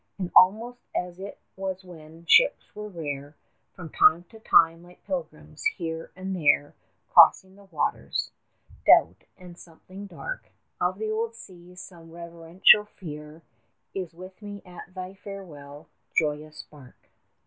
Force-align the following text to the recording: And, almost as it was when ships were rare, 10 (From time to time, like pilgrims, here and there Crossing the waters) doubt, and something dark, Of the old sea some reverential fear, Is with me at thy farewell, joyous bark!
And, 0.17 0.31
almost 0.35 0.79
as 0.95 1.19
it 1.19 1.37
was 1.55 1.83
when 1.83 2.25
ships 2.25 2.73
were 2.73 2.87
rare, 2.89 3.35
10 3.75 3.75
(From 3.75 3.89
time 3.89 4.23
to 4.31 4.39
time, 4.39 4.81
like 4.81 5.03
pilgrims, 5.05 5.63
here 5.77 6.09
and 6.15 6.35
there 6.35 6.73
Crossing 7.13 7.55
the 7.55 7.65
waters) 7.65 8.31
doubt, 8.83 9.25
and 9.37 9.59
something 9.59 10.07
dark, 10.07 10.49
Of 10.81 10.97
the 10.97 11.11
old 11.11 11.35
sea 11.35 11.75
some 11.75 12.09
reverential 12.09 12.85
fear, 12.85 13.43
Is 13.93 14.11
with 14.15 14.41
me 14.41 14.63
at 14.65 14.95
thy 14.95 15.13
farewell, 15.13 15.87
joyous 16.17 16.63
bark! 16.63 17.11